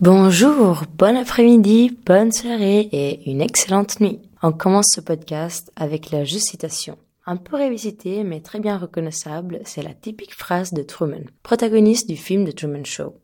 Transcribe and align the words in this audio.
Bonjour, 0.00 0.82
bon 0.98 1.16
après-midi, 1.16 1.96
bonne 2.04 2.30
soirée 2.30 2.80
et 2.92 3.30
une 3.30 3.40
excellente 3.40 4.00
nuit. 4.00 4.20
On 4.42 4.52
commence 4.52 4.88
ce 4.94 5.00
podcast 5.00 5.72
avec 5.76 6.10
la 6.10 6.24
juste 6.24 6.48
citation. 6.48 6.98
Un 7.24 7.36
peu 7.36 7.56
révisitée 7.56 8.22
mais 8.22 8.40
très 8.40 8.60
bien 8.60 8.76
reconnaissable, 8.76 9.60
c'est 9.64 9.82
la 9.82 9.94
typique 9.94 10.34
phrase 10.34 10.74
de 10.74 10.82
Truman, 10.82 11.24
protagoniste 11.42 12.06
du 12.06 12.16
film 12.16 12.44
The 12.46 12.54
Truman 12.54 12.84
Show. 12.84 13.14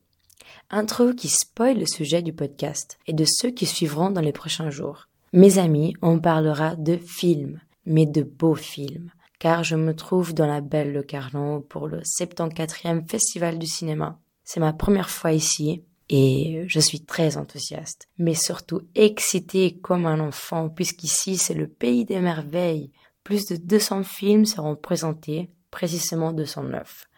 Intro 0.71 1.13
qui 1.13 1.29
spoil 1.29 1.79
le 1.79 1.87
sujet 1.87 2.23
du 2.23 2.33
podcast 2.33 2.99
et 3.07 3.13
de 3.13 3.25
ceux 3.27 3.51
qui 3.51 3.67
suivront 3.67 4.11
dans 4.11 4.23
les 4.23 4.33
prochains 4.33 4.71
jours. 4.71 5.09
Mes 5.33 5.59
amis, 5.59 5.95
on 6.01 6.19
parlera 6.19 6.77
de 6.77 6.97
films, 6.97 7.61
mais 7.85 8.07
de 8.07 8.23
beaux 8.23 8.55
films 8.55 9.11
car 9.41 9.65
je 9.65 9.75
me 9.75 9.97
trouve 9.97 10.35
dans 10.35 10.47
la 10.47 10.61
Belle 10.61 10.93
Le 10.93 11.03
Carnot 11.03 11.61
pour 11.61 11.89
le 11.89 12.03
74e 12.03 13.09
Festival 13.11 13.59
du 13.59 13.67
cinéma. 13.67 14.21
C'est 14.45 14.61
ma 14.61 14.75
première 14.75 15.11
fois 15.11 15.33
ici 15.33 15.83
et 16.11 16.65
je 16.69 16.79
suis 16.79 17.05
très 17.05 17.37
enthousiaste, 17.37 18.07
mais 18.19 18.35
surtout 18.35 18.83
excité 18.95 19.79
comme 19.79 20.07
un 20.07 20.21
enfant 20.21 20.69
puisqu'ici 20.69 21.39
c'est 21.39 21.55
le 21.55 21.69
pays 21.69 22.05
des 22.05 22.21
merveilles. 22.21 22.93
Plus 23.25 23.47
de 23.47 23.57
200 23.57 24.03
films 24.05 24.45
seront 24.45 24.77
présentés, 24.77 25.51
précisément 25.71 26.33
209, 26.33 27.09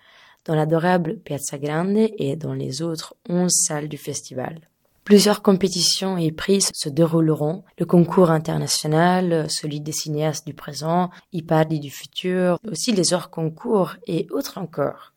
dans 0.45 0.55
l'adorable 0.55 1.19
Piazza 1.21 1.59
Grande 1.59 2.09
et 2.19 2.37
dans 2.37 2.55
les 2.55 2.83
autres 2.83 3.17
11 3.29 3.51
salles 3.51 3.89
du 3.89 3.99
festival. 3.99 4.69
Plusieurs 5.05 5.43
compétitions 5.43 6.17
et 6.17 6.31
prix 6.31 6.65
se 6.73 6.89
dérouleront, 6.89 7.65
le 7.77 7.87
concours 7.87 8.31
international, 8.31 9.47
celui 9.51 9.81
des 9.81 9.91
cinéastes 9.91 10.47
du 10.47 10.55
présent, 10.55 11.11
Ipardi 11.33 11.81
du 11.81 11.91
futur, 11.91 12.59
aussi 12.71 12.93
les 12.93 13.13
hors 13.13 13.31
concours 13.31 13.97
et 14.07 14.29
autres 14.31 14.59
encore. 14.59 15.13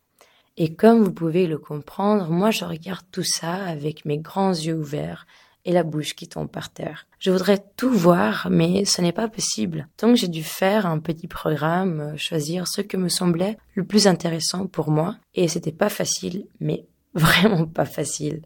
Et 0.56 0.74
comme 0.74 1.04
vous 1.04 1.12
pouvez 1.12 1.46
le 1.46 1.58
comprendre, 1.58 2.30
moi 2.30 2.50
je 2.50 2.64
regarde 2.64 3.04
tout 3.12 3.22
ça 3.22 3.54
avec 3.54 4.04
mes 4.04 4.18
grands 4.18 4.50
yeux 4.54 4.76
ouverts 4.76 5.26
et 5.64 5.72
la 5.72 5.82
bouche 5.82 6.14
qui 6.14 6.26
tombe 6.28 6.48
par 6.48 6.70
terre. 6.70 7.06
Je 7.18 7.30
voudrais 7.30 7.62
tout 7.76 7.90
voir, 7.90 8.48
mais 8.50 8.84
ce 8.84 9.02
n'est 9.02 9.12
pas 9.12 9.28
possible. 9.28 9.88
Donc 10.00 10.16
j'ai 10.16 10.28
dû 10.28 10.42
faire 10.42 10.86
un 10.86 10.98
petit 10.98 11.28
programme, 11.28 12.16
choisir 12.16 12.66
ce 12.66 12.80
que 12.80 12.96
me 12.96 13.08
semblait 13.08 13.56
le 13.74 13.84
plus 13.84 14.06
intéressant 14.06 14.66
pour 14.66 14.90
moi, 14.90 15.16
et 15.34 15.46
c'était 15.46 15.72
pas 15.72 15.88
facile, 15.90 16.46
mais 16.60 16.86
vraiment 17.14 17.66
pas 17.66 17.84
facile. 17.84 18.42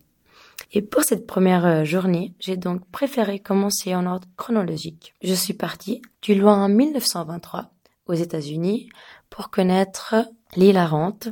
Et 0.73 0.83
pour 0.83 1.03
cette 1.03 1.27
première 1.27 1.67
euh, 1.67 1.85
journée, 1.85 2.35
j'ai 2.39 2.57
donc 2.57 2.89
préféré 2.91 3.41
commencer 3.41 3.95
en 3.95 4.07
ordre 4.07 4.29
chronologique. 4.37 5.15
Je 5.23 5.35
suis 5.35 5.55
partie 5.55 6.01
du 6.23 6.35
loin 6.35 6.69
1923 6.69 7.73
aux 8.07 8.15
États-Unis 8.15 8.89
pour 9.31 9.51
connaître 9.51 10.15
L'hilarante, 10.57 11.29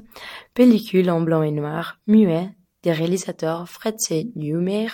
pellicule 0.55 1.11
en 1.11 1.21
blanc 1.21 1.43
et 1.43 1.51
noir, 1.51 1.99
muet, 2.07 2.51
des 2.85 2.93
réalisateurs 2.93 3.69
Fred 3.69 3.99
C. 3.99 4.31
Newmer, 4.37 4.87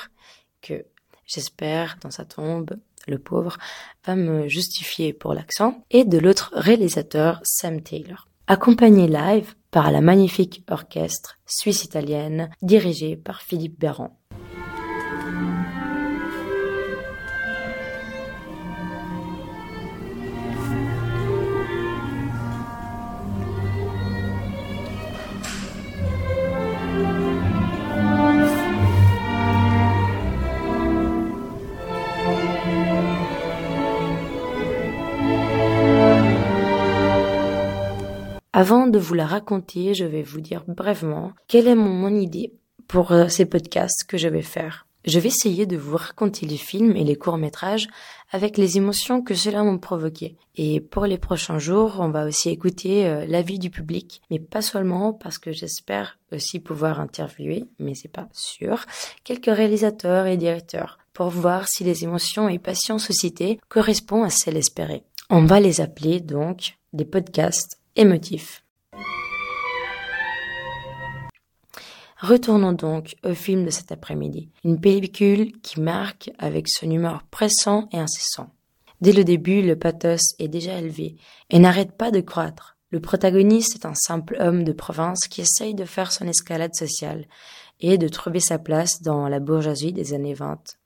que 0.63 0.87
j'espère 1.27 1.99
dans 2.01 2.11
sa 2.11 2.25
tombe, 2.25 2.71
le 3.07 3.19
pauvre, 3.19 3.59
va 4.07 4.17
me 4.17 4.49
justifier 4.49 5.13
pour 5.13 5.35
l'accent, 5.35 5.85
et 5.91 6.05
de 6.05 6.17
l'autre 6.17 6.53
réalisateur 6.55 7.41
Sam 7.45 7.83
Taylor. 7.83 8.29
Accompagné 8.47 9.09
live 9.09 9.55
par 9.71 9.91
la 9.91 10.01
magnifique 10.01 10.65
orchestre 10.71 11.39
suisse-italienne 11.45 12.51
dirigée 12.63 13.17
par 13.17 13.43
Philippe 13.43 13.79
Berrand. 13.79 14.19
Avant 38.57 38.87
de 38.87 39.01
vous 39.01 39.15
la 39.15 39.27
raconter, 39.27 39.95
je 39.95 40.05
vais 40.05 40.23
vous 40.23 40.41
dire 40.41 40.63
brièvement 40.69 41.33
quelle 41.49 41.67
est 41.67 41.75
mon, 41.75 42.15
idée 42.15 42.53
pour 42.87 43.11
euh, 43.11 43.27
ces 43.27 43.47
podcasts 43.47 44.05
que 44.09 44.17
je 44.17 44.29
vais 44.29 44.43
faire. 44.43 44.87
Je 45.05 45.19
vais 45.19 45.29
essayer 45.29 45.67
de 45.67 45.77
vous 45.77 45.97
raconter 45.97 46.47
les 46.47 46.57
films 46.57 46.97
et 46.97 47.05
les 47.05 47.17
courts-métrages 47.17 47.89
avec 48.31 48.57
les 48.57 48.79
émotions 48.79 49.21
que 49.21 49.35
cela 49.35 49.63
m'a 49.63 49.77
provoqué. 49.77 50.37
Et 50.57 50.81
pour 50.81 51.05
les 51.05 51.19
prochains 51.19 51.59
jours, 51.59 51.97
on 51.99 52.09
va 52.09 52.27
aussi 52.27 52.49
écouter 52.49 53.07
euh, 53.07 53.27
l'avis 53.27 53.59
du 53.59 53.69
public, 53.69 54.23
mais 54.31 54.39
pas 54.39 54.63
seulement 54.63 55.13
parce 55.13 55.37
que 55.37 55.53
j'espère 55.53 56.19
aussi 56.33 56.59
pouvoir 56.59 57.01
interviewer, 57.01 57.65
mais 57.79 57.95
c'est 57.95 58.09
pas 58.09 58.29
sûr, 58.33 58.87
quelques 59.25 59.55
réalisateurs 59.55 60.27
et 60.27 60.39
directeurs 60.39 60.99
pour 61.13 61.29
voir 61.29 61.69
si 61.69 61.85
les 61.85 62.05
émotions 62.05 62.49
et 62.49 62.59
passions 62.59 62.99
suscitées 62.99 63.61
correspondent 63.69 64.25
à 64.25 64.31
celles 64.31 64.57
espérées. 64.57 65.05
On 65.29 65.45
va 65.45 65.61
les 65.61 65.81
appeler 65.81 66.21
donc 66.21 66.77
des 66.93 67.05
podcasts 67.05 67.79
émotif. 67.95 68.64
Retournons 72.25 72.73
donc 72.73 73.17
au 73.23 73.35
film 73.35 73.67
de 73.67 73.71
cet 73.71 73.93
après-midi, 73.93 74.49
une 74.65 74.81
pellicule 74.81 75.53
qui 75.61 75.79
marque 75.79 76.31
avec 76.39 76.71
son 76.71 76.91
humeur 76.91 77.23
pressant 77.31 77.87
et 77.93 77.99
incessant. 77.99 78.49
Dès 79.03 79.13
le 79.13 79.25
début, 79.25 79.61
le 79.61 79.77
pathos 79.77 80.35
est 80.39 80.49
déjà 80.49 80.79
élevé 80.79 81.17
et 81.51 81.59
n'arrête 81.59 81.93
pas 81.93 82.11
de 82.11 82.23
croître. 82.23 82.79
Le 82.89 82.99
protagoniste 82.99 83.75
est 83.75 83.85
un 83.85 83.95
simple 83.95 84.39
homme 84.41 84.65
de 84.65 84.73
province 84.73 85.29
qui 85.29 85.43
essaye 85.43 85.75
de 85.75 85.85
faire 85.85 86.13
son 86.13 86.27
escalade 86.27 86.75
sociale 86.75 87.27
et 87.81 87.99
de 87.99 88.09
trouver 88.09 88.41
sa 88.41 88.59
place 88.59 89.03
dans 89.03 89.29
la 89.29 89.39
bourgeoisie 89.39 89.93
des 89.93 90.15
années 90.15 90.33
20. 90.33 90.79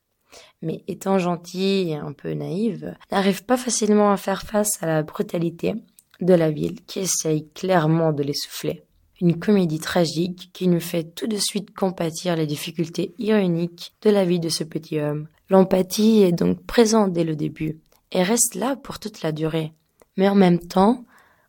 Mais 0.62 0.82
étant 0.88 1.20
gentil 1.20 1.90
et 1.90 1.94
un 1.94 2.14
peu 2.14 2.32
naïve, 2.32 2.96
n'arrive 3.12 3.44
pas 3.44 3.56
facilement 3.56 4.10
à 4.10 4.16
faire 4.16 4.42
face 4.42 4.82
à 4.82 4.86
la 4.86 5.04
brutalité 5.04 5.76
de 6.20 6.34
la 6.34 6.50
ville 6.50 6.84
qui 6.84 6.98
essaye 6.98 7.48
clairement 7.50 8.12
de 8.12 8.24
l'essouffler. 8.24 8.87
Une 9.20 9.38
comédie 9.38 9.80
tragique 9.80 10.50
qui 10.52 10.68
nous 10.68 10.80
fait 10.80 11.02
tout 11.02 11.26
de 11.26 11.36
suite 11.36 11.74
compatir 11.74 12.36
les 12.36 12.46
difficultés 12.46 13.14
ironiques 13.18 13.94
de 14.02 14.10
la 14.10 14.24
vie 14.24 14.38
de 14.38 14.48
ce 14.48 14.62
petit 14.64 15.00
homme. 15.00 15.26
L'empathie 15.50 16.22
est 16.22 16.32
donc 16.32 16.64
présente 16.64 17.12
dès 17.12 17.24
le 17.24 17.34
début 17.34 17.80
et 18.12 18.22
reste 18.22 18.54
là 18.54 18.76
pour 18.76 18.98
toute 18.98 19.22
la 19.22 19.32
durée. 19.32 19.72
Mais 20.16 20.28
en 20.28 20.34
même 20.34 20.60
temps, 20.60 21.04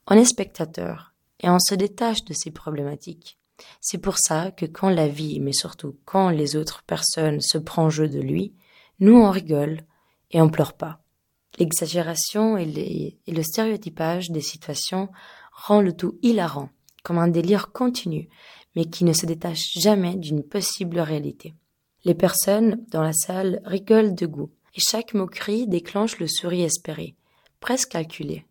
on 0.07 0.16
est 0.16 0.25
spectateur 0.25 1.13
et 1.41 1.50
on 1.50 1.59
se 1.59 1.75
détache 1.75 2.24
de 2.25 2.34
ces 2.34 2.52
problématiques. 2.52 3.38
C'est 3.81 3.97
pour 3.97 4.18
ça 4.18 4.51
que 4.51 4.66
quand 4.66 4.90
la 4.90 5.07
vie, 5.07 5.40
mais 5.40 5.53
surtout 5.53 5.97
quand 6.06 6.30
les 6.30 6.56
autres 6.56 6.84
personnes 6.84 7.41
se 7.41 7.57
prennent 7.57 7.90
jeu 7.90 8.07
de 8.07 8.19
lui, 8.19 8.53
nous 9.00 9.16
on 9.16 9.30
rigole 9.30 9.81
et 10.31 10.41
on 10.41 10.50
pleure 10.50 10.74
pas. 10.74 11.01
L'exagération 11.57 12.57
et, 12.57 13.18
le 13.28 13.44
stéréotypage 13.44 14.30
des 14.30 14.41
situations 14.41 15.09
rend 15.51 15.81
le 15.81 15.94
tout 15.94 16.18
hilarant, 16.22 16.69
comme 17.03 17.17
un 17.17 17.27
délire 17.27 17.71
continu, 17.71 18.29
mais 18.75 18.85
qui 18.85 19.03
ne 19.03 19.13
se 19.13 19.25
détache 19.25 19.73
jamais 19.77 20.15
d'une 20.15 20.43
possible 20.43 20.99
réalité. 20.99 21.53
Les 22.05 22.15
personnes 22.15 22.83
dans 22.89 23.01
la 23.01 23.13
salle 23.13 23.61
rigolent 23.65 24.15
de 24.15 24.25
goût, 24.25 24.51
et 24.75 24.79
chaque 24.79 25.13
moquerie 25.13 25.67
déclenche 25.67 26.19
le 26.19 26.27
sourire 26.27 26.65
espéré, 26.65 27.15
presque 27.59 27.89
calculé. 27.89 28.45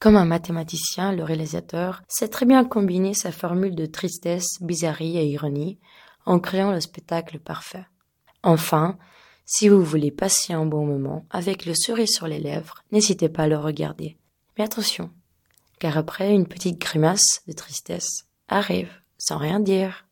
Comme 0.00 0.16
un 0.16 0.24
mathématicien, 0.24 1.12
le 1.12 1.22
réalisateur 1.22 2.02
sait 2.08 2.28
très 2.28 2.46
bien 2.46 2.64
combiner 2.64 3.14
sa 3.14 3.32
formule 3.32 3.74
de 3.74 3.86
tristesse, 3.86 4.58
bizarrerie 4.60 5.16
et 5.18 5.26
ironie 5.26 5.78
en 6.26 6.40
créant 6.40 6.72
le 6.72 6.80
spectacle 6.80 7.38
parfait. 7.38 7.86
Enfin, 8.42 8.98
si 9.46 9.68
vous 9.68 9.82
voulez 9.82 10.10
passer 10.10 10.52
un 10.52 10.66
bon 10.66 10.86
moment 10.86 11.26
avec 11.30 11.66
le 11.66 11.74
sourire 11.74 12.08
sur 12.08 12.26
les 12.26 12.38
lèvres, 12.38 12.82
n'hésitez 12.92 13.28
pas 13.28 13.44
à 13.44 13.48
le 13.48 13.58
regarder. 13.58 14.16
Mais 14.56 14.64
attention, 14.64 15.10
car 15.78 15.98
après 15.98 16.32
une 16.32 16.46
petite 16.46 16.80
grimace 16.80 17.42
de 17.46 17.52
tristesse 17.52 18.26
arrive 18.48 18.90
sans 19.18 19.38
rien 19.38 19.60
dire. 19.60 20.06